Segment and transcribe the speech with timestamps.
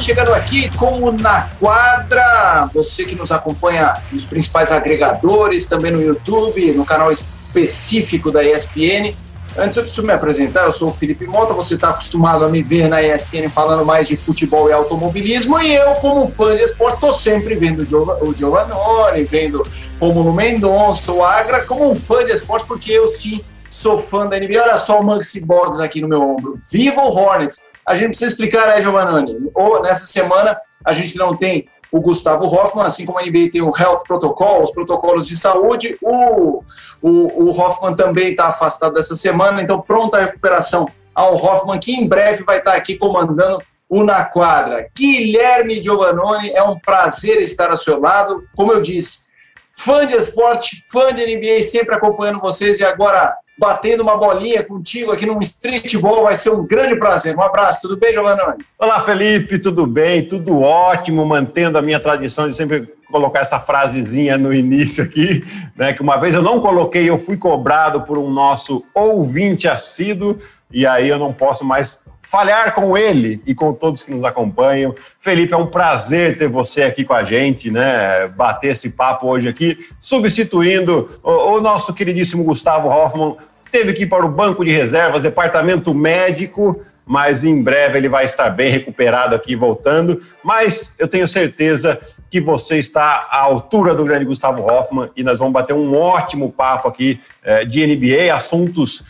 [0.00, 2.70] estamos chegando aqui como na quadra.
[2.72, 9.14] Você que nos acompanha nos principais agregadores, também no YouTube, no canal específico da ESPN.
[9.58, 12.88] Antes preciso me apresentar, eu sou o Felipe Mota, você está acostumado a me ver
[12.88, 17.12] na ESPN falando mais de futebol e automobilismo, e eu, como fã de esporte, estou
[17.12, 17.84] sempre vendo
[18.22, 19.66] o Giovannone, vendo
[19.98, 24.38] Romulo Mendonça, o Agra, como um fã de esporte, porque eu sim sou fã da
[24.38, 24.62] NBA.
[24.62, 26.54] Olha só o Maxi Boggs aqui no meu ombro.
[26.70, 27.69] Viva o Hornets!
[27.90, 29.50] A gente precisa explicar, né, Giovannone?
[29.52, 33.62] Ou nessa semana a gente não tem o Gustavo Hoffman, assim como a NBA tem
[33.62, 36.62] o Health Protocol, os protocolos de saúde, o,
[37.02, 42.06] o, o Hoffman também está afastado dessa semana, então pronta recuperação ao Hoffman, que em
[42.06, 44.88] breve vai estar tá aqui comandando o Na Quadra.
[44.96, 48.44] Guilherme Giovannone, é um prazer estar ao seu lado.
[48.54, 49.32] Como eu disse,
[49.68, 55.12] fã de esporte, fã de NBA, sempre acompanhando vocês e agora batendo uma bolinha contigo
[55.12, 56.24] aqui num streetball.
[56.24, 57.36] Vai ser um grande prazer.
[57.36, 57.82] Um abraço.
[57.82, 58.40] Tudo bem, Giovanni?
[58.78, 59.58] Olá, Felipe.
[59.58, 60.26] Tudo bem?
[60.26, 61.26] Tudo ótimo.
[61.26, 65.44] Mantendo a minha tradição de sempre colocar essa frasezinha no início aqui,
[65.76, 65.92] né?
[65.92, 70.38] Que uma vez eu não coloquei, eu fui cobrado por um nosso ouvinte assíduo
[70.72, 74.94] e aí eu não posso mais falhar com ele e com todos que nos acompanham.
[75.18, 78.28] Felipe, é um prazer ter você aqui com a gente, né?
[78.28, 83.36] Bater esse papo hoje aqui, substituindo o, o nosso queridíssimo Gustavo Hoffman,
[83.70, 88.24] teve que ir para o banco de reservas, departamento médico, mas em breve ele vai
[88.24, 90.22] estar bem recuperado aqui, voltando.
[90.42, 91.98] Mas eu tenho certeza
[92.30, 96.52] que você está à altura do grande Gustavo Hoffman e nós vamos bater um ótimo
[96.52, 99.04] papo aqui eh, de NBA, assuntos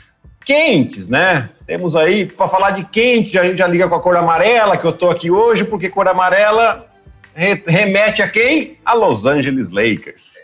[0.44, 1.50] quentes, né?
[1.66, 4.86] Temos aí, para falar de quente, a gente já liga com a cor amarela, que
[4.86, 6.86] eu estou aqui hoje, porque cor amarela
[7.34, 8.78] remete a quem?
[8.84, 10.34] A Los Angeles Lakers.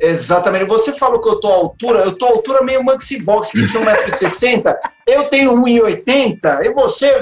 [0.00, 0.64] Exatamente.
[0.66, 3.66] Você falou que eu tô à altura, eu tô à altura meio Maxi Box, que
[3.66, 4.76] tinha 1,60m.
[5.06, 7.18] Eu tenho 1,80m, e você,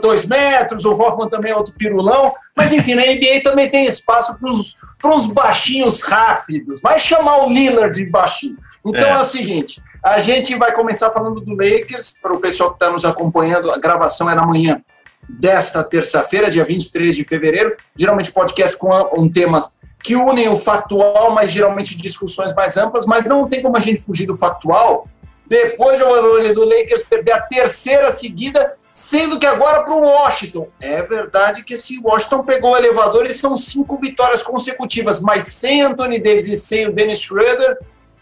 [0.00, 2.32] 2 metros, o Hoffman também é outro pirulão.
[2.56, 6.80] Mas enfim, na NBA também tem espaço para uns baixinhos rápidos.
[6.80, 8.56] Vai chamar o Lillard de baixinho.
[8.84, 9.12] Então é.
[9.12, 12.90] é o seguinte: a gente vai começar falando do Lakers, para o pessoal que está
[12.90, 14.82] nos acompanhando, a gravação é na manhã
[15.28, 17.74] desta terça-feira, dia 23 de fevereiro.
[17.96, 23.24] Geralmente podcast com um temas que unem o factual, mas geralmente discussões mais amplas, mas
[23.24, 25.06] não tem como a gente fugir do factual.
[25.46, 30.68] Depois de uma do Lakers perder a terceira seguida, sendo que agora para o Washington.
[30.80, 35.82] É verdade que esse Washington pegou o elevador e são cinco vitórias consecutivas, mas sem
[35.82, 37.78] Anthony Davis e sem o Dennis Schroeder,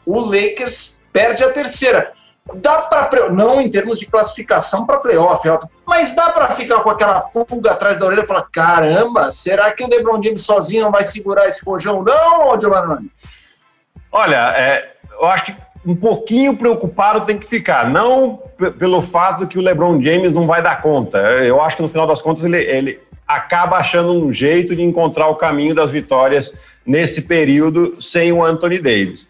[0.06, 2.12] o Lakers perde a terceira
[2.54, 5.46] dá para não em termos de classificação para playoff,
[5.86, 9.84] mas dá para ficar com aquela pulga atrás da orelha e falar: caramba, será que
[9.84, 13.10] o LeBron James sozinho não vai segurar esse rojão, não, Giovanni?
[14.10, 18.42] Olha, é, eu acho que um pouquinho preocupado tem que ficar, não
[18.78, 21.18] pelo fato que o LeBron James não vai dar conta.
[21.18, 25.28] Eu acho que no final das contas ele, ele acaba achando um jeito de encontrar
[25.28, 29.28] o caminho das vitórias nesse período sem o Anthony Davis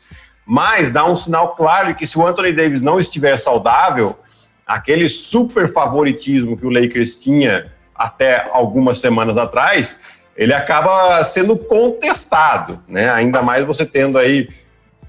[0.50, 4.18] mas dá um sinal claro de que se o Anthony Davis não estiver saudável,
[4.66, 10.00] aquele super favoritismo que o Lakers tinha até algumas semanas atrás,
[10.34, 13.10] ele acaba sendo contestado, né?
[13.10, 14.48] Ainda mais você tendo aí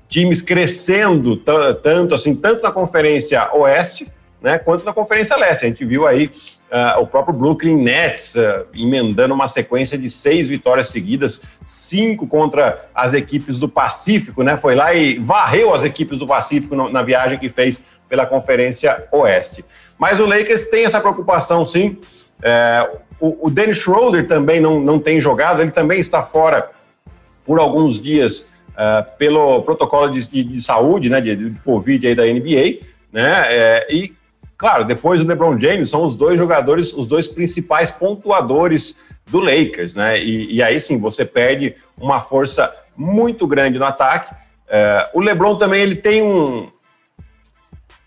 [0.10, 4.12] times crescendo tanto assim, tanto na Conferência Oeste,
[4.42, 5.66] né, quanto na Conferência Leste.
[5.66, 6.30] A gente viu aí
[6.72, 12.88] uh, o próprio Brooklyn Nets uh, emendando uma sequência de seis vitórias seguidas, cinco contra
[12.94, 14.58] as equipes do Pacífico, né?
[14.58, 19.08] Foi lá e varreu as equipes do Pacífico no, na viagem que fez pela Conferência
[19.12, 19.64] Oeste.
[19.98, 21.98] Mas o Lakers tem essa preocupação, sim.
[22.42, 26.70] É, o, o Dennis Schroeder também não, não tem jogado, ele também está fora
[27.46, 32.16] por alguns dias uh, pelo protocolo de, de, de, saúde, né, de, de Covid aí
[32.16, 34.14] da NBA, né, é, e
[34.60, 39.96] Claro, depois do LeBron James, são os dois jogadores, os dois principais pontuadores do Lakers,
[39.96, 40.22] né?
[40.22, 44.36] E, e aí sim, você perde uma força muito grande no ataque.
[44.68, 46.70] É, o LeBron também ele tem um,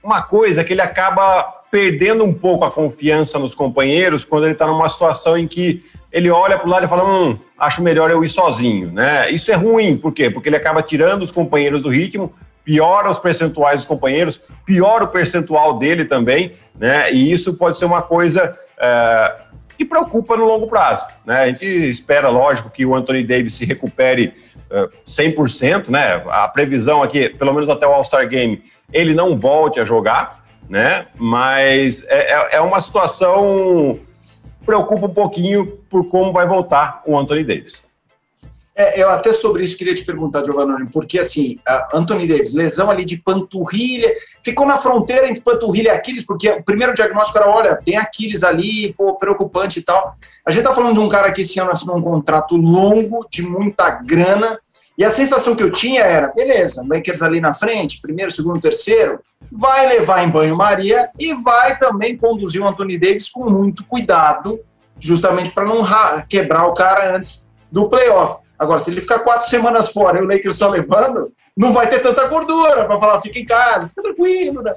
[0.05, 4.67] uma coisa que ele acaba perdendo um pouco a confiança nos companheiros quando ele está
[4.67, 5.83] numa situação em que
[6.13, 9.31] ele olha para o lado e fala: hum, acho melhor eu ir sozinho, né?
[9.31, 10.29] Isso é ruim, por quê?
[10.29, 12.31] Porque ele acaba tirando os companheiros do ritmo,
[12.65, 17.13] piora os percentuais dos companheiros, piora o percentual dele também, né?
[17.13, 19.35] E isso pode ser uma coisa é,
[19.77, 21.43] que preocupa no longo prazo, né?
[21.43, 24.35] A gente espera, lógico, que o Anthony Davis se recupere
[24.71, 26.23] é, 100%, né?
[26.29, 28.63] A previsão aqui, pelo menos até o All-Star Game,
[28.93, 31.07] ele não volte a jogar, né?
[31.17, 33.99] Mas é, é, é uma situação
[34.65, 37.85] preocupa um pouquinho por como vai voltar o Anthony Davis.
[38.75, 41.59] É, eu até sobre isso queria te perguntar, Giovanni, porque assim,
[41.93, 44.11] Anthony Davis, lesão ali de panturrilha,
[44.43, 48.43] ficou na fronteira entre panturrilha e Aquiles, porque o primeiro diagnóstico era, olha, tem Aquiles
[48.43, 50.15] ali, pô, preocupante e tal.
[50.47, 53.43] A gente tá falando de um cara que esse ano assinou um contrato longo, de
[53.43, 54.59] muita grana,
[54.97, 59.21] e a sensação que eu tinha era, beleza, Lakers ali na frente, primeiro, segundo, terceiro,
[59.51, 64.61] vai levar em banho-maria e vai também conduzir o Anthony Davis com muito cuidado,
[64.99, 65.83] justamente para não
[66.29, 68.41] quebrar o cara antes do playoff.
[68.63, 71.99] Agora, se ele ficar quatro semanas fora e o Lakers só levando, não vai ter
[71.99, 74.73] tanta gordura para falar, fica em casa, fica tranquilo, né?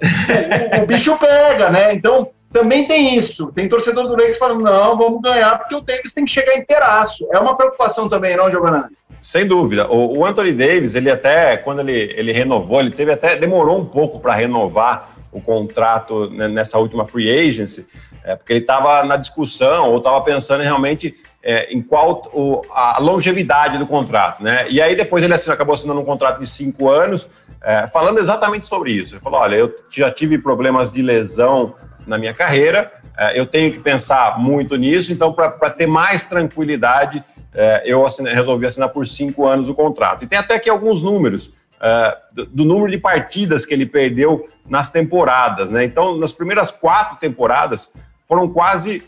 [0.80, 1.94] o, o, bicho pega, né?
[1.94, 3.52] Então, também tem isso.
[3.52, 7.28] Tem torcedor do Lakers falando, não, vamos ganhar, porque o Davis tem que chegar inteiraço.
[7.32, 8.86] É uma preocupação também, não, Giovanni?
[9.22, 9.88] Sem dúvida.
[9.88, 13.86] O, o, Anthony Davis, ele até, quando ele, ele renovou, ele teve até, demorou um
[13.86, 17.86] pouco para renovar o contrato né, nessa última free agency,
[18.24, 21.16] é, porque ele estava na discussão ou estava pensando em realmente
[21.46, 24.66] é, em qual o, a longevidade do contrato, né?
[24.68, 27.30] E aí depois ele assinou, acabou assinando um contrato de cinco anos,
[27.62, 29.14] é, falando exatamente sobre isso.
[29.14, 31.76] Ele falou: olha, eu já tive problemas de lesão
[32.08, 37.24] na minha carreira, é, eu tenho que pensar muito nisso, então para ter mais tranquilidade,
[37.54, 40.24] é, eu assinei, resolvi assinar por cinco anos o contrato.
[40.24, 41.54] E tem até aqui alguns números.
[41.80, 45.84] É, do, do número de partidas que ele perdeu nas temporadas, né?
[45.84, 47.92] Então, nas primeiras quatro temporadas,
[48.28, 49.04] foram quase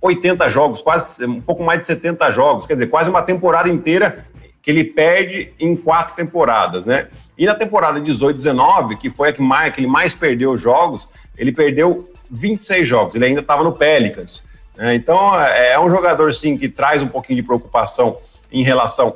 [0.00, 4.26] 80 jogos, quase um pouco mais de 70 jogos, quer dizer, quase uma temporada inteira
[4.62, 7.08] que ele perde em quatro temporadas, né?
[7.36, 11.52] E na temporada 18-19, que foi a que, mais, que ele mais perdeu jogos, ele
[11.52, 14.44] perdeu 26 jogos, ele ainda estava no Pelicans.
[14.76, 14.94] Né?
[14.94, 18.18] Então, é, é um jogador, sim, que traz um pouquinho de preocupação
[18.52, 19.14] em relação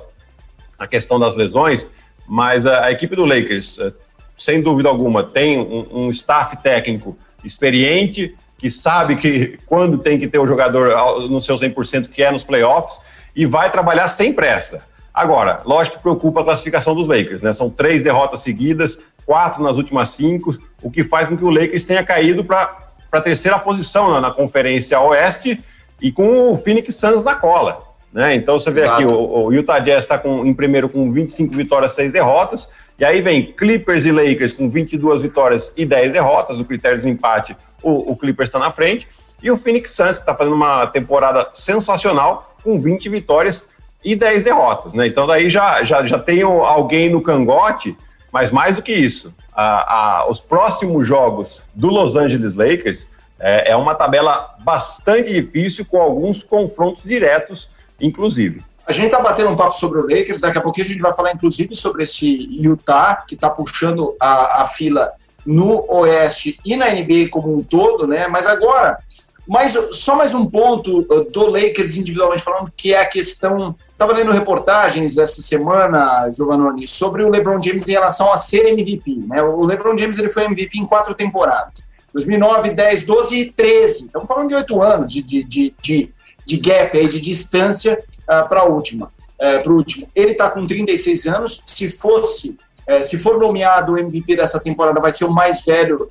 [0.78, 1.90] à questão das lesões,
[2.26, 3.92] mas a, a equipe do Lakers, é,
[4.38, 8.34] sem dúvida alguma, tem um, um staff técnico experiente,
[8.64, 12.43] que sabe que quando tem que ter o jogador no seu 100%, que é nos
[12.43, 12.99] playoffs,
[13.37, 14.81] e vai trabalhar sem pressa.
[15.12, 17.52] Agora, lógico que preocupa a classificação dos Lakers, né?
[17.52, 21.84] São três derrotas seguidas, quatro nas últimas cinco, o que faz com que o Lakers
[21.84, 22.75] tenha caído para
[23.12, 25.62] a terceira posição na, na, Conferência Oeste
[26.00, 27.82] e com o Phoenix Suns na cola.
[28.14, 28.34] Né?
[28.34, 29.02] Então você vê Exato.
[29.02, 33.20] aqui, o, o Utah Jazz está em primeiro com 25 vitórias, 6 derrotas, e aí
[33.20, 38.12] vem Clippers e Lakers com 22 vitórias e 10 derrotas, no critério de empate o,
[38.12, 39.06] o Clippers está na frente,
[39.42, 43.64] e o Phoenix Suns, que está fazendo uma temporada sensacional, com 20 vitórias
[44.02, 45.06] e 10 derrotas, né?
[45.06, 47.96] Então daí já, já, já tem alguém no cangote,
[48.32, 53.06] mas mais do que isso, a, a, os próximos jogos do Los Angeles Lakers
[53.38, 57.70] é, é uma tabela bastante difícil, com alguns confrontos diretos,
[58.00, 58.62] inclusive.
[58.86, 61.14] A gente está batendo um papo sobre o Lakers, daqui a pouquinho a gente vai
[61.14, 65.12] falar inclusive sobre esse Utah, que está puxando a, a fila
[65.44, 68.26] no Oeste e na NBA como um todo, né?
[68.29, 68.99] Mas agora,
[69.46, 73.75] mais, só mais um ponto uh, do Lakers individualmente falando, que é a questão.
[73.79, 79.17] Estava lendo reportagens esta semana, Giovanni, sobre o LeBron James em relação a ser MVP.
[79.29, 79.43] Né?
[79.43, 84.05] O LeBron James ele foi MVP em quatro temporadas: 2009, 10, 12 e 13.
[84.06, 86.14] Estamos falando de oito anos de, de, de, de,
[86.46, 89.12] de gap, aí, de distância uh, para a última.
[89.35, 90.08] Uh, para o último.
[90.14, 91.62] Ele está com 36 anos.
[91.67, 96.10] Se fosse é, se for nomeado o MVP dessa temporada, vai ser o mais velho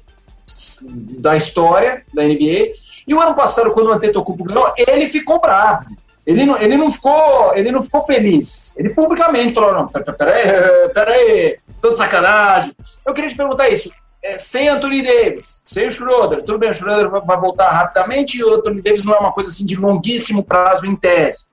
[1.19, 2.71] da história da NBA.
[3.07, 5.95] E o ano passado, quando o Antetokounmpo ganhou, ele ficou bravo.
[6.25, 8.73] Ele não, ele não ficou, ele não ficou feliz.
[8.77, 12.73] Ele publicamente falou: não, peraí, peraí, tô de sacanagem.
[13.06, 13.92] Eu queria te perguntar isso.
[14.23, 18.44] É, sem Anthony Davis, sem o Schroeder, tudo bem, o Schroeder vai voltar rapidamente e
[18.44, 21.47] o Anthony Davis não é uma coisa assim de longuíssimo prazo em tese.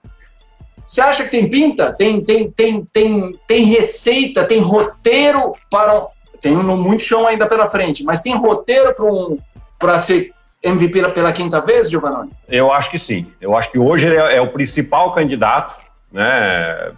[0.84, 1.92] Você acha que tem pinta?
[1.92, 6.06] Tem, tem, tem, tem, tem receita, tem roteiro para.
[6.40, 9.36] Tem muito chão ainda pela frente, mas tem roteiro para um,
[9.98, 10.32] ser
[10.62, 12.30] MVP pela quinta vez, Giovanni?
[12.48, 13.26] Eu acho que sim.
[13.40, 15.76] Eu acho que hoje ele é, é o principal candidato,
[16.12, 16.92] né?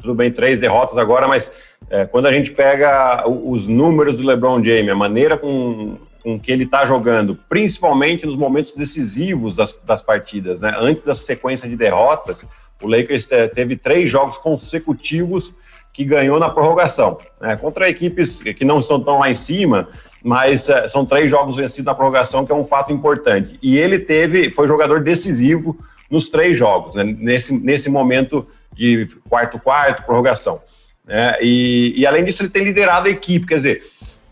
[0.00, 1.50] Tudo bem, três derrotas agora, mas
[1.90, 6.52] é, quando a gente pega os números do LeBron James, a maneira com, com que
[6.52, 10.74] ele está jogando, principalmente nos momentos decisivos das, das partidas, né?
[10.78, 12.46] Antes da sequência de derrotas,
[12.82, 15.52] o Lakers teve três jogos consecutivos
[15.92, 17.56] que ganhou na prorrogação, né?
[17.56, 19.88] contra equipes que não estão tão lá em cima,
[20.22, 23.58] mas é, são três jogos vencidos na prorrogação, que é um fato importante.
[23.60, 25.76] E ele teve, foi jogador decisivo
[26.08, 27.02] nos três jogos, né?
[27.02, 30.60] nesse, nesse momento de quarto-quarto, prorrogação.
[31.04, 31.36] Né?
[31.40, 33.82] E, e, além disso, ele tem liderado a equipe, quer dizer,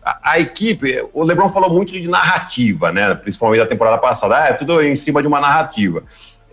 [0.05, 3.13] a, a, equipe, o Lebron falou muito de narrativa, né?
[3.17, 6.05] principalmente da temporada passada, ah, é tudo em cima de uma narrativa.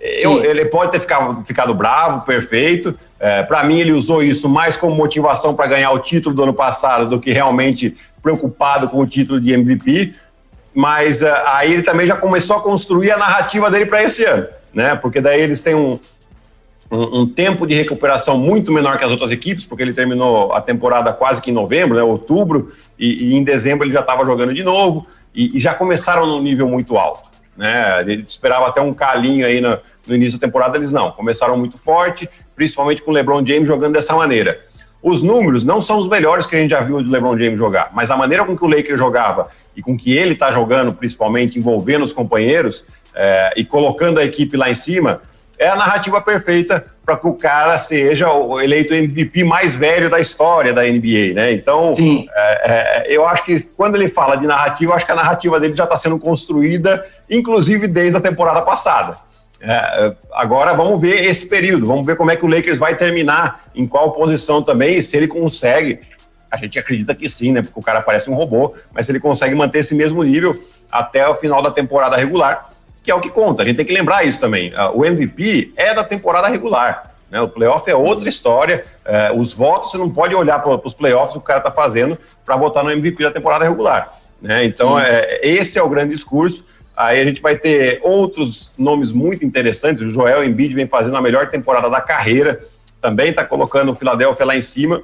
[0.01, 2.97] Eu, ele pode ter ficado, ficado bravo, perfeito.
[3.19, 6.53] É, para mim, ele usou isso mais como motivação para ganhar o título do ano
[6.53, 10.13] passado do que realmente preocupado com o título de MVP.
[10.73, 14.47] Mas uh, aí ele também já começou a construir a narrativa dele para esse ano,
[14.73, 14.95] né?
[14.95, 15.99] Porque daí eles têm um,
[16.89, 20.59] um, um, tempo de recuperação muito menor que as outras equipes, porque ele terminou a
[20.59, 24.53] temporada quase que em novembro, né, outubro, e, e em dezembro ele já estava jogando
[24.53, 27.29] de novo, e, e, já começaram num nível muito alto.
[27.55, 28.01] Né?
[28.01, 31.77] Ele esperava até um calinho aí no, no início da temporada, eles não, começaram muito
[31.77, 34.61] forte, principalmente com o LeBron James jogando dessa maneira.
[35.01, 37.89] Os números não são os melhores que a gente já viu do LeBron James jogar,
[37.93, 41.59] mas a maneira com que o Lakers jogava e com que ele está jogando, principalmente
[41.59, 45.21] envolvendo os companheiros é, e colocando a equipe lá em cima,
[45.59, 50.19] é a narrativa perfeita para que o cara seja o eleito MVP mais velho da
[50.19, 51.51] história da NBA, né?
[51.51, 51.91] Então,
[52.33, 55.59] é, é, eu acho que quando ele fala de narrativa, eu acho que a narrativa
[55.59, 59.17] dele já está sendo construída, inclusive desde a temporada passada.
[59.61, 63.65] É, agora vamos ver esse período, vamos ver como é que o Lakers vai terminar,
[63.75, 66.01] em qual posição também, e se ele consegue.
[66.49, 67.61] A gente acredita que sim, né?
[67.61, 71.27] Porque o cara parece um robô, mas se ele consegue manter esse mesmo nível até
[71.27, 72.72] o final da temporada regular,
[73.03, 73.61] que é o que conta.
[73.61, 74.73] A gente tem que lembrar isso também.
[74.75, 77.13] Ah, o MVP é da temporada regular.
[77.29, 77.41] Né?
[77.41, 78.85] O playoff é outra história.
[79.03, 82.17] É, os votos, você não pode olhar para os playoffs que o cara está fazendo
[82.45, 84.17] para votar no MVP da temporada regular.
[84.41, 84.63] Né?
[84.63, 86.65] Então, é, esse é o grande discurso.
[86.95, 90.03] Aí a gente vai ter outros nomes muito interessantes.
[90.03, 92.61] O Joel Embiid vem fazendo a melhor temporada da carreira,
[93.01, 95.01] também está colocando o Philadelphia lá em cima.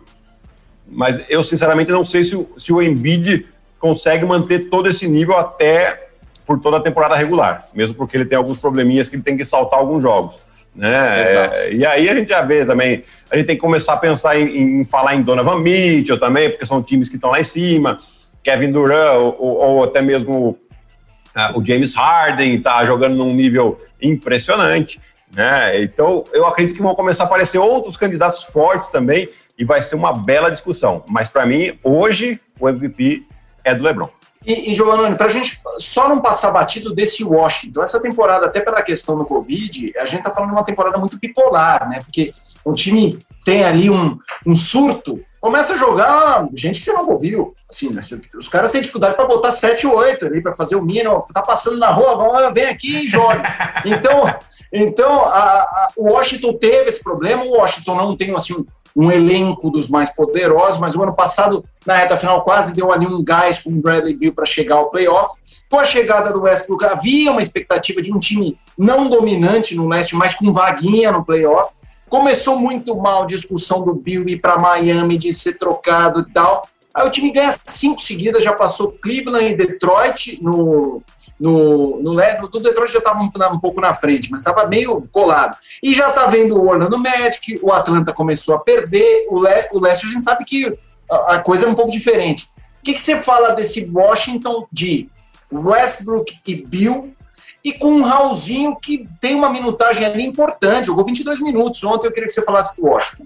[0.87, 3.47] Mas eu, sinceramente, não sei se se o Embiid
[3.79, 6.08] consegue manter todo esse nível até
[6.49, 9.45] por toda a temporada regular, mesmo porque ele tem alguns probleminhas que ele tem que
[9.45, 10.37] saltar alguns jogos.
[10.73, 11.21] Né?
[11.21, 14.35] É, e aí a gente já vê também, a gente tem que começar a pensar
[14.35, 17.99] em, em falar em Donovan Mitchell também, porque são times que estão lá em cima,
[18.41, 20.57] Kevin Durant ou, ou até mesmo
[21.35, 24.99] ah, o James Harden está jogando num nível impressionante.
[25.31, 25.83] Né?
[25.83, 29.93] Então, eu acredito que vão começar a aparecer outros candidatos fortes também e vai ser
[29.93, 31.03] uma bela discussão.
[31.07, 33.23] Mas, para mim, hoje, o MVP
[33.63, 34.09] é do LeBron.
[34.49, 38.59] E, e Giovanni, para a gente só não passar batido desse Washington, essa temporada, até
[38.59, 41.99] pela questão do Covid, a gente está falando de uma temporada muito bipolar, né?
[42.03, 42.33] Porque
[42.65, 47.53] um time tem ali um, um surto, começa a jogar gente que você não ouviu.
[47.71, 48.01] Assim, né?
[48.35, 51.23] Os caras têm dificuldade para botar 7 ou 8 ali para fazer o mínimo.
[51.31, 53.43] Tá passando na rua, vamos, vem aqui e joga.
[53.85, 54.23] Então,
[54.73, 57.43] então a, a, o Washington teve esse problema.
[57.43, 58.65] O Washington não tem assim, um,
[58.95, 63.05] um elenco dos mais poderosos, mas o ano passado, na reta final, quase deu ali
[63.05, 65.33] um gás com o Bradley Bill para chegar ao playoff.
[65.69, 70.15] Com a chegada do Westbrook, havia uma expectativa de um time não dominante no leste,
[70.15, 71.75] mas com vaguinha no playoff.
[72.09, 76.67] Começou muito mal a discussão do Bill ir para Miami, de ser trocado e tal.
[76.93, 81.03] Aí o time ganha cinco seguidas, já passou Cleveland e Detroit no,
[81.39, 85.55] no, no, no Detroit já estava um, um, pouco na frente, mas estava meio colado.
[85.83, 89.79] E já está vendo o Orlando Magic, o Atlanta começou a perder, o, Le, o
[89.79, 90.77] Leste a gente sabe que
[91.09, 92.49] a, a coisa é um pouco diferente.
[92.79, 95.09] O que, que você fala desse Washington de
[95.51, 97.13] Westbrook e Bill
[97.63, 102.11] e com um Raulzinho que tem uma minutagem ali importante, jogou 22 minutos ontem, eu
[102.11, 103.25] queria que você falasse do Washington.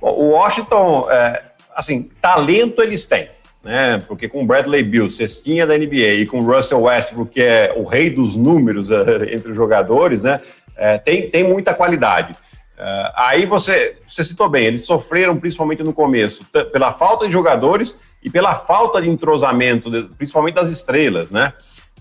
[0.00, 1.42] O Washington, é,
[1.74, 3.28] assim, talento eles têm,
[3.62, 4.02] né?
[4.06, 8.10] Porque com Bradley Bill, cestinha da NBA, e com Russell Westbrook, que é o rei
[8.10, 10.40] dos números é, entre os jogadores, né?
[10.76, 12.34] É, tem, tem muita qualidade.
[12.76, 17.96] É, aí você, você citou bem, eles sofreram principalmente no começo pela falta de jogadores
[18.22, 21.52] e pela falta de entrosamento, principalmente das estrelas, né?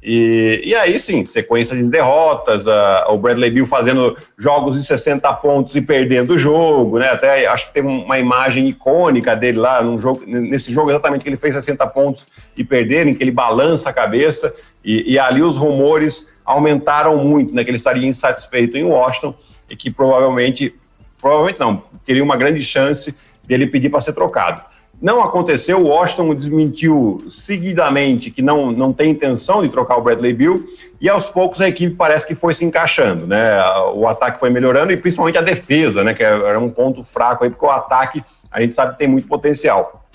[0.05, 5.31] E, e aí sim, sequência de derrotas, a, o Bradley Bill fazendo jogos de 60
[5.35, 7.07] pontos e perdendo o jogo, né?
[7.09, 11.29] Até acho que tem uma imagem icônica dele lá num jogo, nesse jogo exatamente que
[11.29, 15.41] ele fez 60 pontos e perder, em que ele balança a cabeça, e, e ali
[15.41, 17.63] os rumores aumentaram muito, né?
[17.63, 19.33] Que ele estaria insatisfeito em Washington
[19.69, 20.75] e que provavelmente,
[21.21, 23.15] provavelmente não, teria uma grande chance
[23.47, 24.72] dele pedir para ser trocado.
[25.03, 30.31] Não aconteceu, o Washington desmentiu seguidamente que não, não tem intenção de trocar o Bradley
[30.31, 30.65] Bill,
[31.01, 33.61] e aos poucos a equipe parece que foi se encaixando, né?
[33.93, 36.13] O ataque foi melhorando e principalmente a defesa, né?
[36.13, 39.27] Que era um ponto fraco aí, porque o ataque a gente sabe que tem muito
[39.27, 40.05] potencial.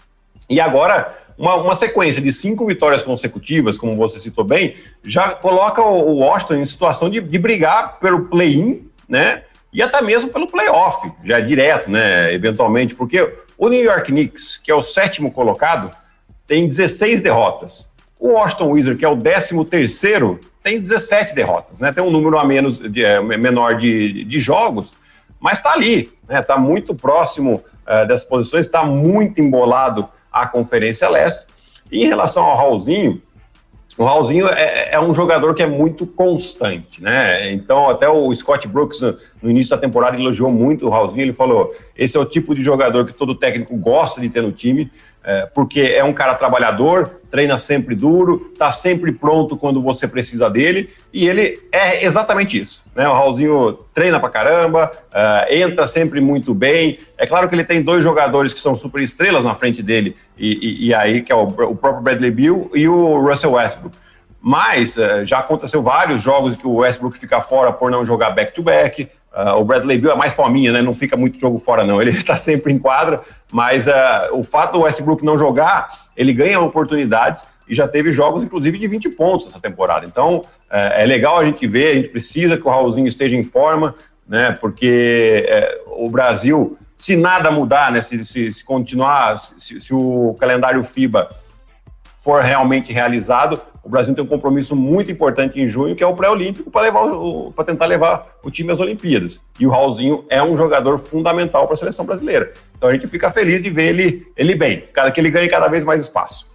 [0.49, 5.83] E agora, uma, uma sequência de cinco vitórias consecutivas, como você citou bem, já coloca
[5.83, 9.43] o Washington em situação de, de brigar pelo play-in, né?
[9.73, 12.33] E até mesmo pelo playoff, já direto, né?
[12.33, 15.91] Eventualmente, porque o New York Knicks, que é o sétimo colocado,
[16.47, 17.89] tem 16 derrotas.
[18.19, 21.93] O Washington Wizards, que é o décimo terceiro, tem 17 derrotas, né?
[21.93, 24.95] Tem um número a menos, de, é, menor de, de jogos,
[25.39, 26.41] mas está ali, né?
[26.41, 31.47] Está muito próximo uh, dessas posições, está muito embolado a Conferência Leste.
[31.91, 33.23] E em relação ao Raulzinho,
[33.99, 37.51] o Raulzinho é, é, um jogador que é muito constante, né?
[37.51, 41.21] Então, até o Scott Brooks, no, no, início da temporada, elogiou muito o Raulzinho.
[41.21, 44.53] Ele falou: esse é o tipo de jogador que todo técnico gosta de ter no
[44.53, 44.89] time,
[45.25, 50.49] é, porque é um cara trabalhador, treina sempre duro, está sempre pronto quando você precisa
[50.49, 52.83] dele, e ele é exatamente isso.
[52.95, 53.09] Né?
[53.09, 56.99] O Raulzinho treina pra caramba, uh, entra sempre muito bem.
[57.17, 60.53] É claro que ele tem dois jogadores que são super estrelas na frente dele, e,
[60.53, 63.97] e, e aí, que é o, o, próprio Bradley Bill e o Russell Westbrook.
[64.41, 69.05] Mas uh, já aconteceu vários jogos que o Westbrook fica fora por não jogar back-to-back.
[69.05, 69.19] -back.
[69.39, 70.81] Uh, o Bradley Bill é mais fominha, né?
[70.81, 72.01] Não fica muito jogo fora, não.
[72.01, 73.21] Ele está sempre em quadra,
[73.53, 73.91] mas uh,
[74.33, 78.87] o fato do Westbrook não jogar, ele ganha oportunidades e já teve jogos, inclusive, de
[78.87, 80.07] 20 pontos essa temporada.
[80.07, 83.45] Então, uh, é legal a gente ver, a gente precisa que o Raulzinho esteja em
[83.45, 83.95] forma,
[84.29, 84.53] né?
[84.61, 88.03] Porque eh, o Brasil, se nada mudar, né?
[88.03, 91.31] Se, se, se continuar, se, se o calendário FIBA
[92.29, 96.15] for realmente realizado, o Brasil tem um compromisso muito importante em junho, que é o
[96.15, 99.41] pré-olímpico, para tentar levar o time às Olimpíadas.
[99.59, 102.53] E o Raulzinho é um jogador fundamental para a seleção brasileira.
[102.77, 105.69] Então a gente fica feliz de ver ele, ele bem, cada que ele ganhe cada
[105.69, 106.47] vez mais espaço.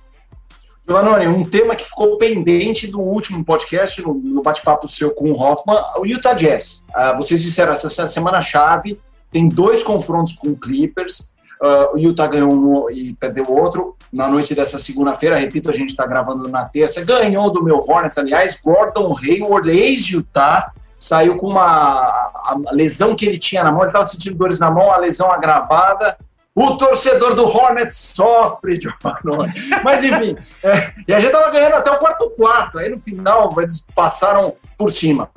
[0.87, 5.33] Giovanni, um tema que ficou pendente do último podcast, no, no bate-papo seu com o
[5.33, 6.85] Hoffman, o Utah Jazz.
[6.95, 9.01] Uh, vocês disseram essa semana-chave,
[9.31, 14.29] tem dois confrontos com o Clippers, uh, o Utah ganhou um e perdeu outro na
[14.29, 18.59] noite dessa segunda-feira, repito, a gente está gravando na terça, ganhou do meu Hornets, aliás,
[18.63, 22.31] Gordon Hayward, ex-Utah, saiu com uma
[22.71, 26.15] lesão que ele tinha na mão, ele estava sentindo dores na mão, a lesão agravada,
[26.55, 28.77] o torcedor do Hornets sofre,
[29.83, 32.77] Mas enfim, é, e a gente estava ganhando até o quarto quarto.
[32.77, 35.29] Aí no final eles passaram por cima.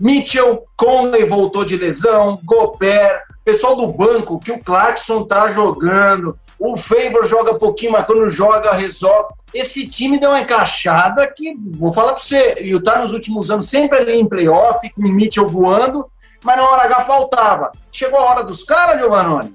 [0.00, 6.76] Mitchell, Conley voltou de lesão, Gobert, pessoal do banco, que o Clarkson tá jogando, o
[6.76, 9.34] Favor joga pouquinho, mas quando joga, resolve.
[9.52, 13.50] Esse time deu uma encaixada que, vou falar para você, e o tá nos últimos
[13.50, 16.06] anos sempre ali em playoff, com o Mitchell voando,
[16.44, 17.72] mas na hora H faltava.
[17.90, 19.52] Chegou a hora dos caras, Giovanni?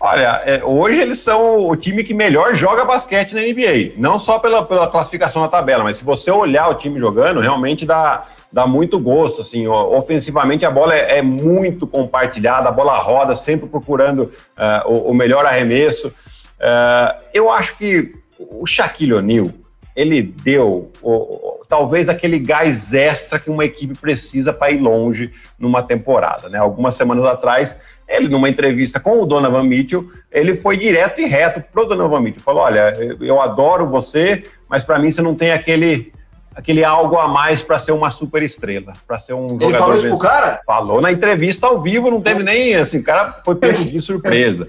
[0.00, 3.94] Olha, é, hoje eles são o time que melhor joga basquete na NBA.
[3.96, 7.86] Não só pela, pela classificação na tabela, mas se você olhar o time jogando, realmente
[7.86, 9.42] dá, dá muito gosto.
[9.42, 15.10] Assim, ofensivamente a bola é, é muito compartilhada, a bola roda, sempre procurando uh, o,
[15.10, 16.08] o, melhor arremesso.
[16.08, 19.50] Uh, eu acho que o Shaquille O'Neal
[19.96, 25.32] ele deu o, o, talvez aquele gás extra que uma equipe precisa para ir longe
[25.58, 26.50] numa temporada.
[26.50, 26.58] Né?
[26.58, 31.62] Algumas semanas atrás, ele, numa entrevista com o Donovan Mitchell, ele foi direto e reto
[31.72, 32.42] pro Donovan Mitchell.
[32.42, 36.12] Falou: Olha, eu adoro você, mas para mim você não tem aquele
[36.56, 39.68] aquele algo a mais para ser uma super estrela, para ser um Ele jogador.
[39.68, 40.60] Ele falou isso pro cara?
[40.66, 44.68] Falou na entrevista ao vivo, não teve nem assim, o cara foi pego de surpresa,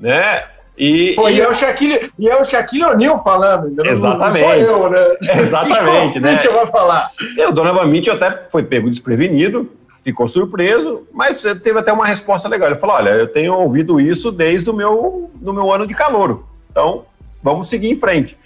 [0.00, 0.42] né?
[0.76, 4.40] E, Pô, e, e, é o Shaquille, e é o Shaquille O'Neal falando, exatamente.
[4.40, 5.16] Não sou eu, né?
[5.40, 6.32] Exatamente, que né?
[6.32, 7.10] Mitchell vai falar.
[7.36, 9.70] E o Donovan Mitchell até foi pego desprevenido,
[10.02, 12.70] ficou surpreso, mas teve até uma resposta legal.
[12.70, 16.46] Ele falou: Olha, eu tenho ouvido isso desde o meu, do meu ano de calouro.
[16.70, 17.04] Então,
[17.42, 18.36] vamos seguir em frente.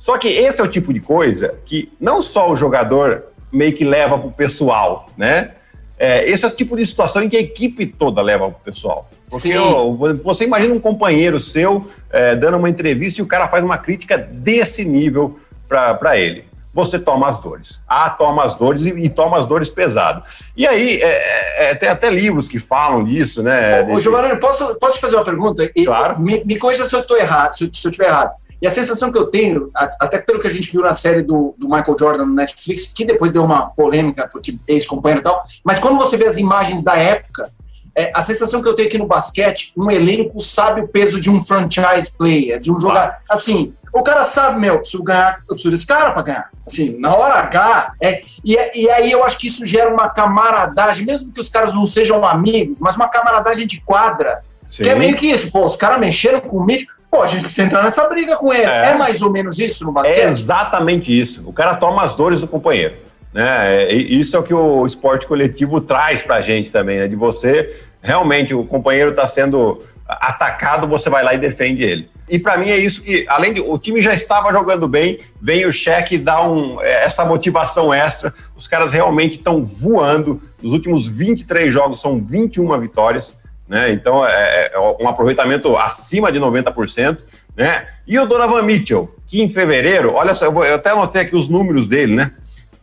[0.00, 3.84] Só que esse é o tipo de coisa que não só o jogador meio que
[3.84, 5.52] leva para o pessoal, né?
[5.98, 8.60] É, esse é o tipo de situação em que a equipe toda leva para o
[8.64, 9.10] pessoal.
[9.28, 9.90] Porque ó,
[10.24, 14.16] você imagina um companheiro seu é, dando uma entrevista e o cara faz uma crítica
[14.16, 16.46] desse nível para ele.
[16.72, 17.78] Você toma as dores.
[17.86, 20.22] Ah, toma as dores e, e toma as dores pesado.
[20.56, 23.82] E aí, é, é, é tem até livros que falam disso, né?
[23.82, 25.68] Ô, ô Giovanni, posso, posso te fazer uma pergunta?
[25.84, 26.18] Claro.
[26.18, 28.30] Me, me corrija se eu estou errado, se se eu estiver errado.
[28.60, 31.54] E a sensação que eu tenho, até pelo que a gente viu na série do,
[31.56, 35.78] do Michael Jordan no Netflix, que depois deu uma polêmica, porque ex-companheiro e tal, mas
[35.78, 37.50] quando você vê as imagens da época,
[37.96, 41.30] é, a sensação que eu tenho aqui no basquete, um elenco sabe o peso de
[41.30, 43.12] um franchise player, de um jogador.
[43.28, 46.50] Assim, o cara sabe, meu, eu preciso ganhar, eu preciso desse cara para ganhar.
[46.64, 50.08] Assim, na hora H, é, e, é, e aí eu acho que isso gera uma
[50.08, 54.42] camaradagem, mesmo que os caras não sejam amigos, mas uma camaradagem de quadra.
[54.70, 54.84] Sim.
[54.84, 56.92] Que é meio que isso, pô, os caras mexeram com o mítico.
[57.10, 58.70] Pô, a gente precisa entrar nessa briga com ele.
[58.70, 60.20] É, é mais ou menos isso no basquete?
[60.20, 61.42] É exatamente isso.
[61.44, 62.94] O cara toma as dores do companheiro.
[63.34, 63.84] Né?
[63.84, 67.08] É, isso é o que o esporte coletivo traz para a gente também, né?
[67.08, 72.10] de você realmente o companheiro está sendo atacado, você vai lá e defende ele.
[72.28, 75.66] E para mim é isso que, além de o time já estava jogando bem, vem
[75.66, 78.32] o cheque e dá um, é, essa motivação extra.
[78.56, 80.40] Os caras realmente estão voando.
[80.62, 83.36] Nos últimos 23 jogos são 21 vitórias.
[83.70, 83.92] Né?
[83.92, 87.18] Então é, é um aproveitamento acima de 90%.
[87.56, 87.86] Né?
[88.04, 91.36] E o Donovan Mitchell, que em fevereiro, olha só, eu, vou, eu até anotei aqui
[91.36, 92.32] os números dele, né?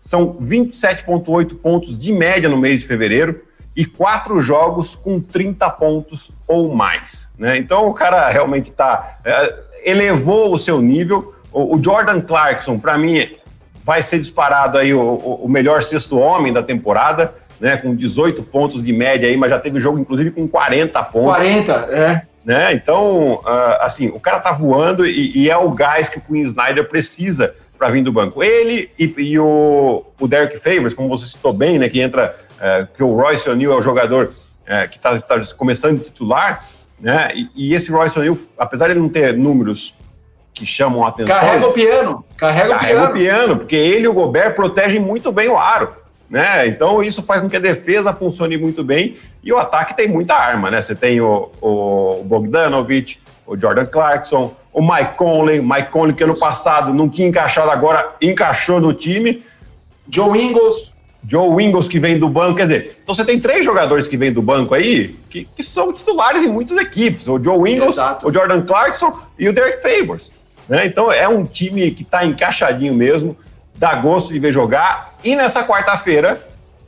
[0.02, 3.42] São 27,8 pontos de média no mês de fevereiro
[3.76, 7.30] e quatro jogos com 30 pontos ou mais.
[7.38, 7.58] Né?
[7.58, 11.36] Então o cara realmente tá, é, elevou o seu nível.
[11.52, 13.36] O, o Jordan Clarkson, para mim,
[13.84, 18.84] vai ser disparado aí o, o melhor sexto homem da temporada né, com 18 pontos
[18.84, 21.30] de média aí, mas já teve jogo inclusive com 40 pontos.
[21.30, 22.22] 40, é.
[22.46, 22.74] né?
[22.74, 26.44] Então, uh, assim, o cara tá voando e, e, é o gás que o Queen
[26.44, 28.44] Snyder precisa para vir do banco.
[28.44, 32.88] Ele e, e, o, o Derek Favors, como você citou bem, né, que entra, uh,
[32.96, 36.66] que o Royce O'Neal é o jogador uh, que está tá começando de titular,
[37.00, 37.30] né?
[37.36, 39.96] E, e esse Royce O'Neal, apesar de ele não ter números
[40.58, 41.36] que chamam a atenção.
[41.36, 43.12] Carrega o piano, carrega, carrega o piano.
[43.12, 45.94] o piano, porque ele e o Gobert protegem muito bem o aro.
[46.30, 46.68] Né?
[46.68, 50.34] Então isso faz com que a defesa funcione muito bem e o ataque tem muita
[50.34, 50.82] arma, né?
[50.82, 56.38] Você tem o, o Bogdanovich, o Jordan Clarkson, o Mike Conley, Mike Conley que ano
[56.38, 59.42] passado não tinha encaixado, agora encaixou no time.
[60.10, 60.96] Joe Ingles.
[61.30, 64.32] Joe Ingles que vem do banco, quer dizer, então você tem três jogadores que vêm
[64.32, 68.30] do banco aí que, que são titulares em muitas equipes, o Joe Ingles, Exato.
[68.30, 70.32] o Jordan Clarkson e o Derek Favors.
[70.70, 70.86] Né?
[70.86, 73.36] Então é um time que está encaixadinho mesmo,
[73.78, 75.14] dá gosto de ver jogar.
[75.24, 76.46] E nessa quarta-feira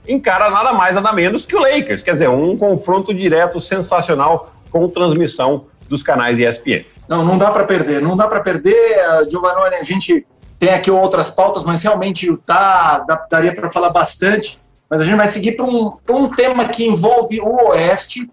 [0.08, 2.04] encara nada mais, nada menos que o Lakers.
[2.04, 6.86] Quer dizer, um confronto direto sensacional com transmissão dos canais ESPN.
[7.08, 9.76] Não, não dá para perder, não dá para perder, uh, Giovanni.
[9.76, 10.26] A gente
[10.58, 14.60] tem aqui outras pautas, mas realmente Utah daria para falar bastante.
[14.90, 18.30] Mas a gente vai seguir para um, um tema que envolve o Oeste,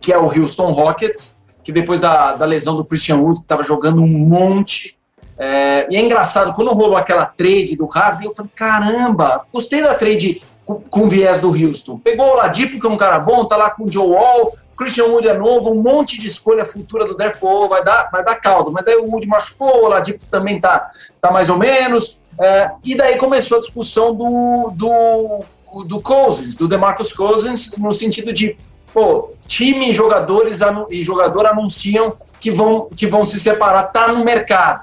[0.00, 3.64] que é o Houston Rockets que depois da, da lesão do Christian Wood, que estava
[3.64, 4.98] jogando um monte.
[5.38, 9.94] É, e é engraçado, quando rolou aquela trade do Harden, eu falei, caramba, gostei da
[9.94, 11.98] trade com, com viés do Houston.
[11.98, 15.06] Pegou o Ladipo, que é um cara bom, tá lá com o Joe Wall, Christian
[15.06, 18.36] Wood é novo, um monte de escolha futura do draft, pô, vai dar, vai dar
[18.36, 18.72] caldo.
[18.72, 22.22] Mas aí o Wood machucou, o Ladipo também tá, tá mais ou menos.
[22.40, 25.44] É, e daí começou a discussão do, do,
[25.84, 28.56] do Cousins, do DeMarcus Cousins, no sentido de
[28.92, 34.24] pô, time e jogadores e jogador anunciam que vão, que vão se separar, tá no
[34.24, 34.82] mercado.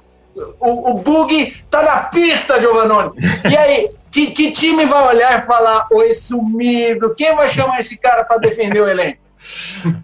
[0.59, 3.11] O, o bug tá na pista, Giovanni.
[3.49, 7.13] E aí, que, que time vai olhar e falar, oi, sumido?
[7.15, 9.21] Quem vai chamar esse cara para defender o elenco?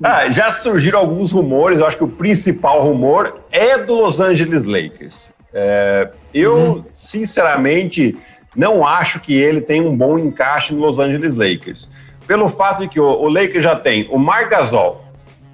[0.04, 4.63] Ah, já surgiram alguns rumores, eu acho que o principal rumor é do Los Angeles
[4.63, 5.32] Lakers.
[5.54, 6.86] É, eu, uhum.
[6.94, 8.18] sinceramente,
[8.56, 11.90] não acho que ele tem um bom encaixe no Los Angeles Lakers
[12.28, 15.02] pelo fato de que o, o Lakers já tem o Marc Gasol,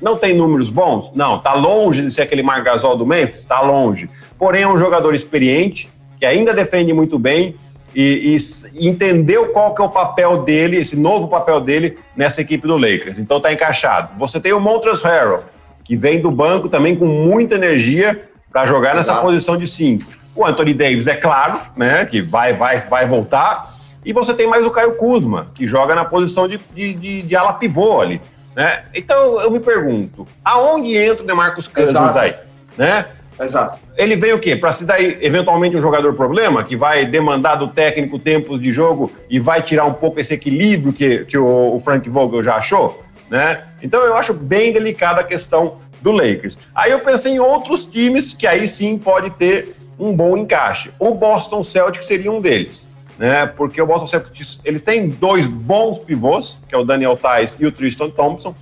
[0.03, 1.11] não tem números bons?
[1.15, 3.45] Não, tá longe de ser aquele Marc Gasol do Memphis?
[3.45, 4.09] Tá longe.
[4.37, 5.89] Porém, é um jogador experiente,
[6.19, 7.55] que ainda defende muito bem
[7.95, 12.67] e, e, entendeu qual que é o papel dele, esse novo papel dele nessa equipe
[12.67, 13.17] do Lakers.
[13.17, 14.09] Então tá encaixado.
[14.19, 15.43] Você tem o Montrezl Harrell,
[15.85, 19.25] que vem do banco também com muita energia para jogar nessa Exato.
[19.25, 20.03] posição de cinco.
[20.35, 23.73] O Anthony Davis, é claro, né, que vai, vai, vai voltar.
[24.05, 27.35] E você tem mais o Caio Kuzma, que joga na posição de, de, de, de
[27.37, 28.19] ala pivô ali.
[28.55, 28.83] Né?
[28.93, 32.35] Então eu me pergunto, aonde entra o Demarcus Cousins aí?
[32.77, 33.05] Né?
[33.39, 33.79] Exato.
[33.97, 34.55] Ele veio o quê?
[34.55, 39.11] Para se dar eventualmente um jogador problema, que vai demandar do técnico tempos de jogo
[39.29, 43.03] e vai tirar um pouco esse equilíbrio que, que o, o Frank Vogel já achou?
[43.29, 43.63] Né?
[43.81, 46.57] Então eu acho bem delicada a questão do Lakers.
[46.75, 50.91] Aí eu pensei em outros times que aí sim pode ter um bom encaixe.
[50.99, 53.45] O Boston Celtics seria um deles né?
[53.45, 57.65] Porque o Boston Celtics eles têm dois bons pivôs, que é o Daniel Tais e
[57.65, 58.55] o Tristan Thompson.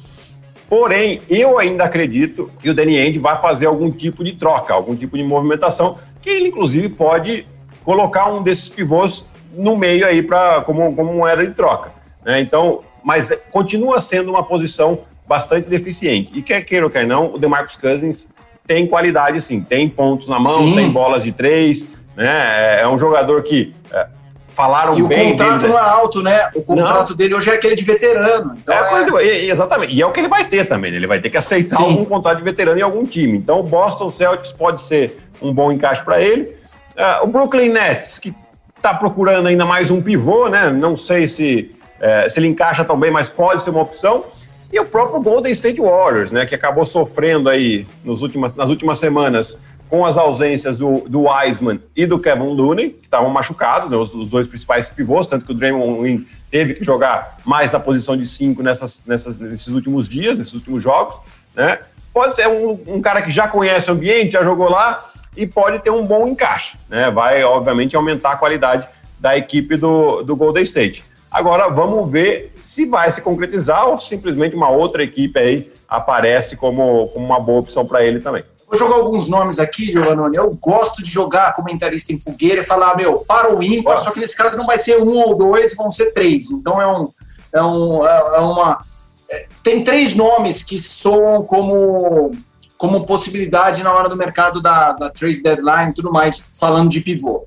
[0.70, 4.96] Porém, eu ainda acredito que o Danny Ainge vai fazer algum tipo de troca, algum
[4.96, 7.46] tipo de movimentação, que ele inclusive pode
[7.84, 11.92] colocar um desses pivôs no meio aí para como, como moeda de troca.
[12.24, 12.40] Né?
[12.40, 16.32] Então, mas continua sendo uma posição bastante deficiente.
[16.34, 18.28] E quer queira ou quer não, o DeMarcus Cousins
[18.66, 20.76] tem qualidade sim, tem pontos na mão, sim.
[20.76, 21.86] tem bolas de três,
[22.16, 22.80] né?
[22.80, 24.08] É um jogador que é,
[24.52, 25.30] falaram e bem.
[25.30, 26.50] E o contrato dele, não é alto, né?
[26.56, 27.18] O contrato não.
[27.18, 28.56] dele hoje é aquele de veterano.
[28.62, 29.46] Então é, é...
[29.46, 29.94] exatamente.
[29.94, 30.92] E é o que ele vai ter também.
[30.92, 30.98] Né?
[30.98, 31.84] Ele vai ter que aceitar Sim.
[31.84, 33.38] algum contrato de veterano em algum time.
[33.38, 36.44] Então o Boston Celtics pode ser um bom encaixe para ele.
[36.44, 38.34] Uh, o Brooklyn Nets, que
[38.76, 40.70] está procurando ainda mais um pivô, né?
[40.70, 44.26] Não sei se, uh, se ele encaixa tão bem, mas pode ser uma opção.
[44.72, 46.46] E o próprio Golden State Warriors, né?
[46.46, 49.60] Que acabou sofrendo aí nos últimas, nas últimas semanas
[49.92, 54.16] com as ausências do, do Wiseman e do Kevin Looney, que estavam machucados, né, os,
[54.16, 58.16] os, dois principais pivôs, tanto que o Draymond Green teve que jogar mais na posição
[58.16, 61.20] de cinco nessas, nessas, nesses últimos dias, nesses últimos jogos,
[61.54, 61.80] né?
[62.14, 65.80] Pode ser um, um, cara que já conhece o ambiente, já jogou lá e pode
[65.80, 67.12] ter um bom encaixe, né?
[67.12, 68.88] Vai, obviamente, aumentar a qualidade
[69.20, 71.04] da equipe do, do Golden State.
[71.30, 77.10] Agora, vamos ver se vai se concretizar ou simplesmente uma outra equipe aí aparece como,
[77.10, 78.46] como uma boa opção para ele também.
[78.72, 80.38] Vou jogar alguns nomes aqui, Giovanni.
[80.38, 84.20] Eu gosto de jogar comentarista em fogueira e falar, meu, para o ímpar, só que
[84.22, 86.50] nesse caso não vai ser um ou dois, vão ser três.
[86.52, 87.10] Então é um.
[87.54, 88.82] É, um, é, é uma.
[89.30, 92.32] É, tem três nomes que soam como,
[92.78, 97.02] como possibilidade na hora do mercado da, da trade deadline e tudo mais, falando de
[97.02, 97.46] pivô.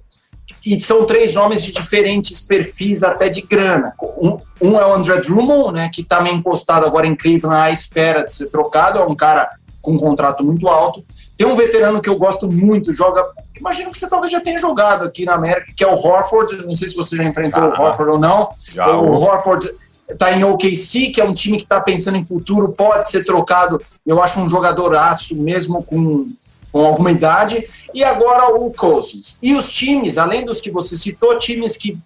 [0.66, 3.94] E são três nomes de diferentes perfis, até de grana.
[4.18, 7.70] Um, um é o André Drummond, né, que está meio encostado agora em Cleveland à
[7.70, 8.98] espera de ser trocado.
[8.98, 9.48] É um cara
[9.84, 11.04] com um contrato muito alto.
[11.36, 13.22] Tem um veterano que eu gosto muito, joga.
[13.54, 16.64] Imagino que você talvez já tenha jogado aqui na América, que é o Horford.
[16.64, 18.48] Não sei se você já enfrentou ah, o Horford ou não.
[18.72, 19.70] Já, o Horford
[20.08, 23.80] está em OKC, que é um time que está pensando em futuro, pode ser trocado.
[24.06, 26.28] Eu acho um jogador aço, mesmo com,
[26.72, 27.68] com alguma idade.
[27.92, 29.38] E agora o Cousins.
[29.42, 31.98] E os times, além dos que você citou, times que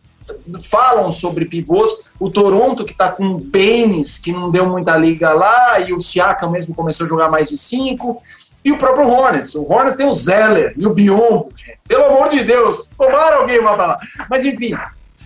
[0.71, 2.11] falam sobre pivôs.
[2.19, 6.01] O Toronto, que está com o Baines, que não deu muita liga lá, e o
[6.01, 8.21] Siaka mesmo começou a jogar mais de cinco.
[8.65, 9.55] E o próprio Hornets.
[9.55, 11.79] O Hornets tem o Zeller e o Biombo, gente.
[11.87, 13.99] Pelo amor de Deus, tomara alguém vai falar.
[14.29, 14.75] Mas enfim,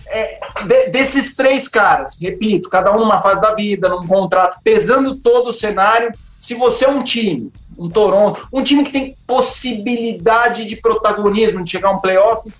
[0.07, 5.15] é, de, desses três caras, repito, cada um numa fase da vida, num contrato, pesando
[5.15, 10.65] todo o cenário, se você é um time, um Toronto, um time que tem possibilidade
[10.65, 12.51] de protagonismo, de chegar a um playoff,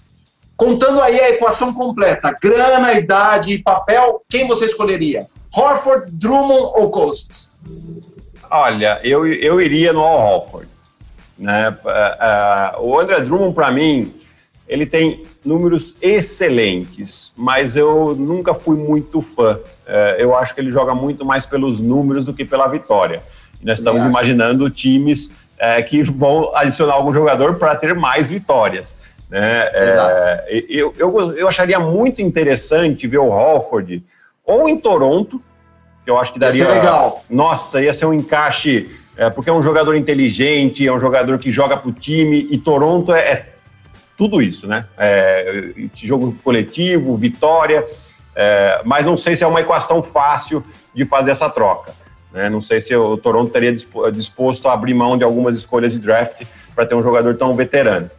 [0.55, 5.27] contando aí a equação completa, grana, idade e papel, quem você escolheria?
[5.55, 7.51] Horford, Drummond ou Cousins?
[8.49, 10.67] Olha, eu, eu iria no Al Horford.
[11.37, 11.69] Né?
[11.69, 14.13] Uh, uh, o André Drummond, para mim,
[14.67, 19.55] ele tem números excelentes, mas eu nunca fui muito fã.
[19.55, 23.23] Uh, eu acho que ele joga muito mais pelos números do que pela vitória.
[23.61, 25.31] E nós estamos imaginando times
[25.87, 28.97] que vão adicionar algum jogador para ter mais vitórias.
[29.33, 29.67] Né?
[29.73, 34.03] É, eu, eu, eu acharia muito interessante ver o Halford
[34.45, 35.41] ou em Toronto,
[36.05, 36.55] que eu acho que daria.
[36.55, 37.25] Ia ser legal.
[37.27, 41.51] Nossa, ia ser um encaixe, é, porque é um jogador inteligente, é um jogador que
[41.51, 43.49] joga para o time, e Toronto é, é
[44.15, 44.85] tudo isso, né?
[44.99, 47.83] É, jogo coletivo, vitória,
[48.35, 51.91] é, mas não sei se é uma equação fácil de fazer essa troca.
[52.31, 52.51] Né?
[52.51, 53.73] Não sei se o Toronto teria
[54.11, 56.43] disposto a abrir mão de algumas escolhas de draft
[56.75, 58.11] para ter um jogador tão veterano.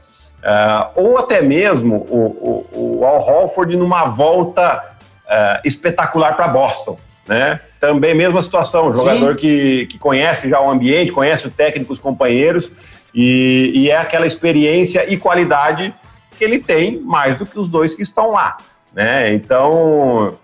[0.44, 4.85] Uh, ou até mesmo o, o, o Al Holford numa volta
[5.24, 6.98] uh, espetacular para Boston.
[7.26, 7.59] Né?
[7.80, 12.70] Também mesma situação, jogador que, que conhece já o ambiente, conhece o técnico, os companheiros,
[13.14, 15.94] e, e, é aquela experiência e qualidade
[16.37, 18.59] que ele tem mais do que os dois que estão lá.
[18.92, 19.33] Né?
[19.33, 20.37] Então,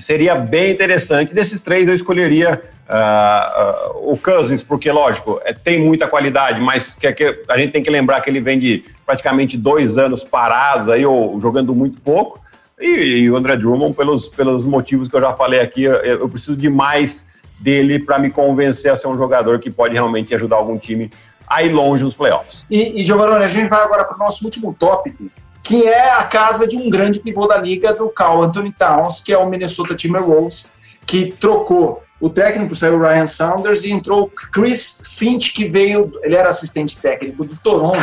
[0.00, 1.34] seria bem interessante.
[1.34, 6.92] Desses três, eu escolheria uh, uh, o Cousins, porque, lógico, é, tem muita qualidade, mas
[6.92, 10.88] que, que, a gente tem que lembrar que ele vem de praticamente dois anos parados,
[10.88, 12.40] aí, ou jogando muito pouco.
[12.80, 16.28] E, e o André Drummond, pelos, pelos motivos que eu já falei aqui, eu, eu
[16.28, 17.24] preciso de mais
[17.58, 21.10] dele para me convencer a ser um jogador que pode realmente ajudar algum time
[21.46, 22.64] a ir longe nos playoffs.
[22.70, 25.24] E, e a gente vai agora para o nosso último tópico,
[25.62, 29.32] que é a casa de um grande pivô da liga, do Carl Anthony Towns, que
[29.32, 30.72] é o Minnesota Timberwolves,
[31.06, 36.36] que trocou o técnico, saiu o Ryan Saunders, e entrou Chris Finch, que veio, ele
[36.36, 37.98] era assistente técnico do Toronto.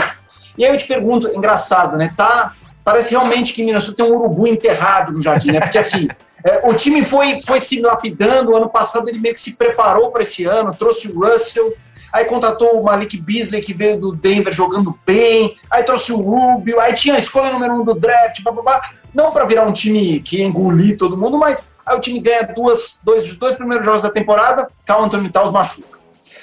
[0.57, 2.11] E aí eu te pergunto, engraçado, né?
[2.17, 5.59] Tá, parece realmente que Minnesota tem um urubu enterrado no jardim, né?
[5.59, 6.07] Porque assim,
[6.43, 10.11] é, o time foi, foi se lapidando, o ano passado ele meio que se preparou
[10.11, 11.73] para esse ano, trouxe o Russell,
[12.11, 16.79] aí contratou o Malik Beasley, que veio do Denver jogando bem, aí trouxe o Rubio,
[16.79, 18.81] aí tinha a escolha número um do draft, blá, blá, blá.
[19.13, 22.99] não para virar um time que engolir todo mundo, mas aí o time ganha duas,
[23.03, 25.97] dois, dois primeiros jogos da temporada, Cal Anthony Towns machuca.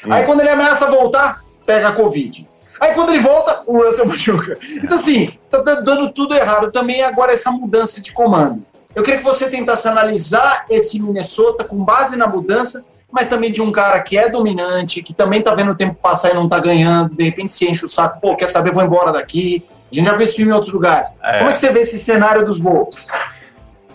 [0.06, 0.12] Hum.
[0.12, 2.48] Aí quando ele ameaça voltar, pega a Covid.
[2.80, 4.58] Aí quando ele volta, o Russell machuca.
[4.82, 8.62] Então assim, tá dando tudo errado também agora essa mudança de comando.
[8.94, 13.62] Eu queria que você tentasse analisar esse Minnesota com base na mudança mas também de
[13.62, 16.58] um cara que é dominante, que também tá vendo o tempo passar e não tá
[16.58, 19.64] ganhando, de repente se enche o saco, pô, quer saber, vou embora daqui.
[19.92, 21.14] A gente já esse filme em outros lugares.
[21.22, 21.38] É.
[21.38, 23.06] Como é que você vê esse cenário dos Wolves?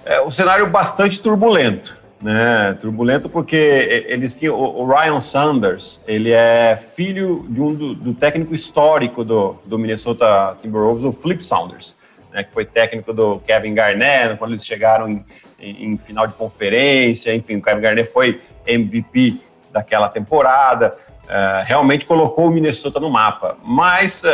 [0.05, 2.77] É um cenário bastante turbulento, né?
[2.79, 8.55] Turbulento porque eles tinham o Ryan Sanders, ele é filho de um do, do técnico
[8.55, 11.93] histórico do, do Minnesota Timberwolves, o Flip Saunders,
[12.31, 12.41] né?
[12.43, 15.25] Que foi técnico do Kevin Garnett quando eles chegaram em,
[15.59, 18.39] em, em final de conferência, enfim, o Kevin Garnett foi
[18.71, 20.95] MVP daquela temporada.
[21.25, 24.27] Uh, realmente colocou o Minnesota no mapa, mas uh,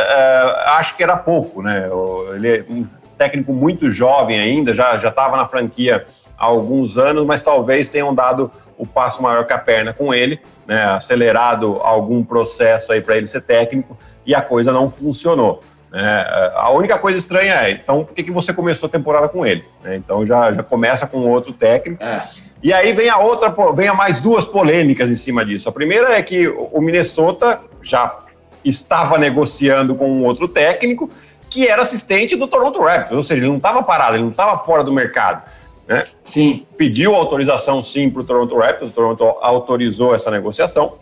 [0.78, 1.90] acho que era pouco, né?
[2.34, 2.86] Ele é um
[3.18, 6.06] técnico muito jovem ainda, já estava na franquia
[6.38, 10.40] há alguns anos, mas talvez tenham dado o passo maior que a perna com ele,
[10.66, 10.84] né?
[10.84, 15.62] Acelerado algum processo aí para ele ser técnico e a coisa não funcionou.
[15.90, 16.26] Né?
[16.54, 19.64] A única coisa estranha é, então, por que, que você começou a temporada com ele?
[19.82, 19.96] Né?
[19.96, 22.02] Então já, já começa com outro técnico.
[22.02, 22.22] É.
[22.62, 25.68] E aí vem a outra, vem a mais duas polêmicas em cima disso.
[25.68, 28.18] A primeira é que o Minnesota já
[28.64, 31.10] estava negociando com um outro técnico
[31.48, 34.58] que era assistente do Toronto Raptors, ou seja, ele não estava parado, ele não estava
[34.64, 35.42] fora do mercado.
[35.86, 36.02] Né?
[36.22, 36.66] Sim.
[36.76, 40.94] Pediu autorização sim para o Toronto Raptors, o Toronto autorizou essa negociação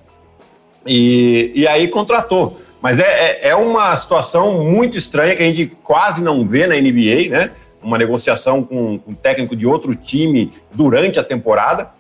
[0.87, 2.61] e, e aí contratou.
[2.83, 6.75] Mas é, é, é uma situação muito estranha que a gente quase não vê na
[6.75, 7.51] NBA, né?
[7.85, 11.91] Uma negociação com, com um técnico de outro time durante a temporada,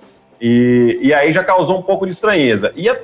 [0.41, 2.73] e, e aí já causou um pouco de estranheza.
[2.75, 2.99] E a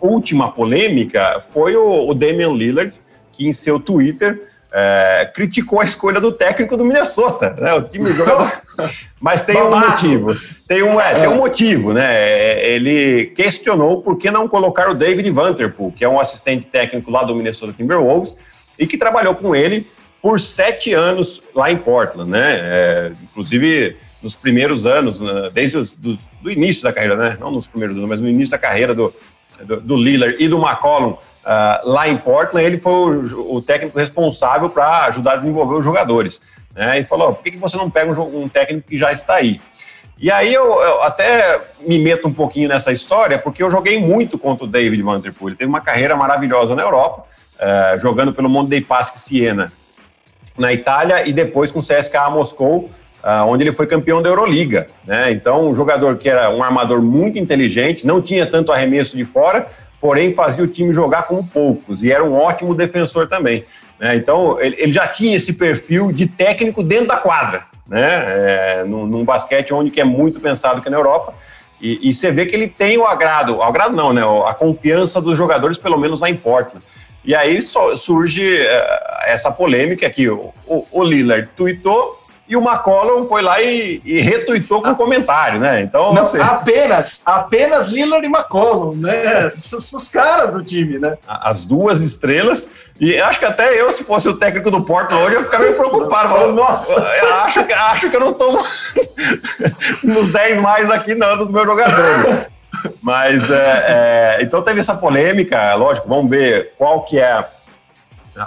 [0.00, 2.92] última polêmica foi o, o Damian Lillard,
[3.32, 7.72] que em seu Twitter é, criticou a escolha do técnico do Minnesota, né?
[7.74, 8.52] O time jogador.
[9.20, 10.28] Mas tem um motivo.
[10.68, 12.06] Tem um, é, tem um motivo, né?
[12.14, 17.10] É, ele questionou por que não colocar o David Vanterpool, que é um assistente técnico
[17.10, 18.36] lá do Minnesota Timberwolves
[18.78, 19.86] e que trabalhou com ele
[20.20, 22.58] por sete anos lá em Portland, né?
[22.60, 25.48] É, inclusive nos primeiros anos, né?
[25.52, 27.36] desde o do, do início da carreira, né?
[27.40, 29.12] Não nos primeiros anos, mas no início da carreira do,
[29.64, 31.18] do, do Lillard e do McCollum uh,
[31.84, 36.40] lá em Portland, ele foi o, o técnico responsável para ajudar a desenvolver os jogadores.
[36.74, 37.00] Né?
[37.00, 39.60] E falou: por que, que você não pega um, um técnico que já está aí?
[40.20, 44.36] E aí eu, eu, até me meto um pouquinho nessa história, porque eu joguei muito
[44.36, 45.50] contra o David Vanderpool.
[45.50, 49.68] Ele teve uma carreira maravilhosa na Europa, uh, jogando pelo Monte dei Paschi Siena
[50.58, 52.90] na Itália e depois com o CSKA Moscou,
[53.22, 54.86] uh, onde ele foi campeão da Euroliga.
[55.06, 55.30] Né?
[55.32, 59.68] Então, um jogador que era um armador muito inteligente, não tinha tanto arremesso de fora,
[60.00, 63.64] porém fazia o time jogar como poucos e era um ótimo defensor também.
[63.98, 64.16] Né?
[64.16, 68.00] Então, ele, ele, já tinha esse perfil de técnico dentro da quadra, né?
[68.00, 71.34] É, num, num, basquete onde que é muito pensado que na Europa.
[71.80, 74.22] E, e, você vê que ele tem o agrado, o agrado não, né?
[74.46, 76.84] A confiança dos jogadores, pelo menos lá em Portland.
[77.24, 80.28] E aí surge uh, essa polêmica aqui.
[80.28, 84.94] O, o, o Lillard tweetou e o McCollum foi lá e, e retuitou com um
[84.94, 85.82] comentário, né?
[85.82, 89.46] Então, não, assim, apenas, apenas Lillard e McCollum, né?
[89.46, 91.18] Os, os, caras do time, né?
[91.28, 92.66] As duas estrelas.
[92.98, 95.78] E acho que até eu, se fosse o técnico do Porto hoje, eu ficaria meio
[95.78, 96.28] preocupado.
[96.30, 98.64] Falando, nossa, eu acho, acho que eu não estou
[100.04, 102.48] nos 10 mais aqui, não, dos meus jogadores.
[103.08, 107.42] Mas, é, é, então teve essa polêmica, lógico, vamos ver qual que é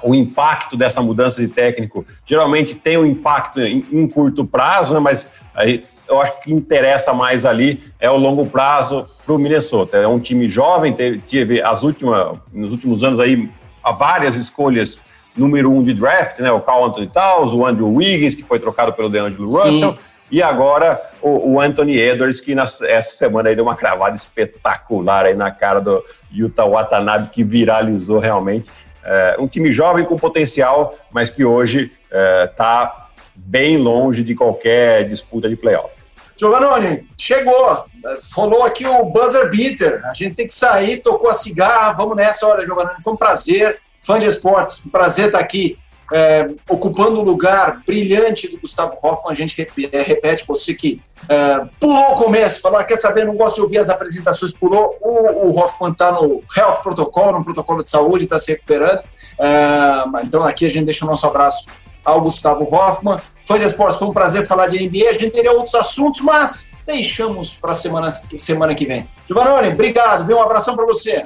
[0.03, 4.99] o impacto dessa mudança de técnico geralmente tem um impacto em, em curto prazo, né,
[4.99, 9.33] mas aí eu acho que o que interessa mais ali é o longo prazo para
[9.33, 9.97] o Minnesota.
[9.97, 13.49] É um time jovem, teve, teve as últimas, nos últimos anos aí
[13.97, 14.99] várias escolhas
[15.35, 16.51] número um de draft, né?
[16.51, 19.99] O Carl Anthony Towns, o Andrew Wiggins, que foi trocado pelo DeAngelo Russell, Sim.
[20.31, 25.25] E agora o, o, Anthony Edwards, que nas, essa semana aí deu uma cravada espetacular
[25.25, 28.69] aí na cara do Utah Watanabe, que viralizou realmente.
[29.03, 35.07] É, um time jovem com potencial, mas que hoje está é, bem longe de qualquer
[35.07, 35.95] disputa de playoff.
[36.39, 37.85] Giovanni, chegou.
[38.33, 40.01] Falou aqui o buzzer beater.
[40.05, 41.93] A gente tem que sair, tocou a cigarra.
[41.93, 42.91] Vamos nessa, olha, Giovanni.
[43.03, 43.79] Foi um prazer.
[44.03, 45.77] Fã de esportes, prazer estar aqui
[46.11, 49.31] é, ocupando o lugar brilhante do Gustavo Hoffman.
[49.31, 53.25] A gente repete, é, repete você que é, pulou o começo, falou, ah, quer saber,
[53.25, 54.97] não gosto de ouvir as apresentações, pulou.
[55.01, 59.01] O, o Hoffman está no Health Protocol, no protocolo de saúde, está se recuperando.
[59.39, 61.65] É, então aqui a gente deixa o nosso abraço
[62.03, 63.19] ao Gustavo Hoffman.
[63.45, 65.09] Foi de foi um prazer falar de NBA.
[65.09, 69.07] A gente teria outros assuntos, mas deixamos para semana, semana que vem.
[69.25, 70.37] Giovanni, obrigado, viu?
[70.37, 71.23] Um abração para você.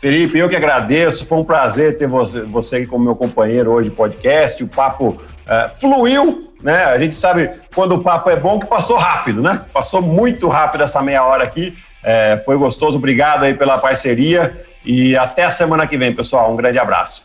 [0.00, 1.24] Felipe, eu que agradeço.
[1.24, 4.62] Foi um prazer ter você, você como meu companheiro hoje podcast.
[4.62, 6.84] O papo uh, fluiu, né?
[6.84, 9.62] A gente sabe quando o papo é bom que passou rápido, né?
[9.72, 11.76] Passou muito rápido essa meia hora aqui.
[12.04, 12.98] É, foi gostoso.
[12.98, 16.52] Obrigado aí pela parceria e até a semana que vem, pessoal.
[16.52, 17.24] Um grande abraço.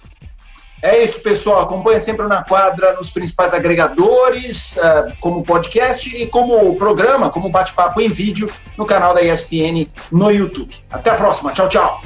[0.81, 1.61] É isso, pessoal.
[1.61, 8.01] Acompanhe sempre na quadra nos principais agregadores, uh, como podcast e como programa, como bate-papo
[8.01, 10.73] em vídeo no canal da ESPN no YouTube.
[10.91, 11.51] Até a próxima.
[11.51, 12.01] Tchau, tchau.